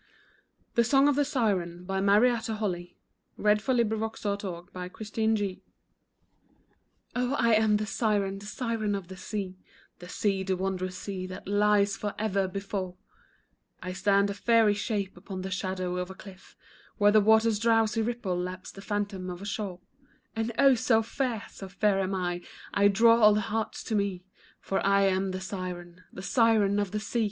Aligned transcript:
our 0.75 0.83
train 0.83 1.07
of 1.07 1.15
handmaids 1.15 1.31
bright, 1.85 2.95
Blessed 3.37 3.69
and 3.69 3.77
beautiful 3.87 4.35
dreams. 4.35 4.71
THE 4.73 4.73
SONG 4.73 4.73
OF 4.73 4.75
THE 4.97 5.05
SIREN. 5.05 5.61
Oh, 7.15 7.33
I 7.35 7.53
am 7.53 7.77
the 7.77 7.85
siren, 7.85 8.39
the 8.39 8.47
siren 8.47 8.95
of 8.95 9.09
the 9.09 9.15
sea, 9.15 9.59
The 9.99 10.09
sea, 10.09 10.41
the 10.41 10.57
wondrous 10.57 10.97
sea, 10.97 11.27
that 11.27 11.47
lies 11.47 11.97
forevermore 11.97 12.47
before; 12.47 12.95
I 13.83 13.93
stand 13.93 14.31
a 14.31 14.33
fairy 14.33 14.73
shape 14.73 15.15
upon 15.15 15.43
the 15.43 15.51
shadow 15.51 15.97
of 15.97 16.09
a 16.09 16.15
cliff 16.15 16.55
Where 16.97 17.11
the 17.11 17.21
water's 17.21 17.59
drowsy 17.59 18.01
ripple 18.01 18.35
laps 18.39 18.71
the 18.71 18.81
phantom 18.81 19.29
of 19.29 19.39
a 19.39 19.45
shore, 19.45 19.81
And, 20.35 20.51
oh, 20.57 20.73
so 20.73 21.03
fair, 21.03 21.43
so 21.51 21.69
fair 21.69 21.99
am 21.99 22.15
I, 22.15 22.41
I 22.73 22.87
draw 22.87 23.21
all 23.21 23.35
hearts 23.35 23.83
to 23.83 23.93
me, 23.93 24.23
For 24.59 24.83
I 24.83 25.03
am 25.03 25.29
the 25.29 25.41
siren, 25.41 26.03
the 26.11 26.23
siren 26.23 26.79
of 26.79 26.89
the 26.89 26.99
sea. 26.99 27.19